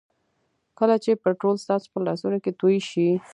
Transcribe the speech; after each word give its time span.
کله 0.79 0.95
چې 1.03 1.19
پټرول 1.23 1.55
ستاسو 1.63 1.87
په 1.93 1.99
لاسونو 2.05 2.37
کې 2.43 2.51
توی 2.59 2.77
شي. 2.89 3.09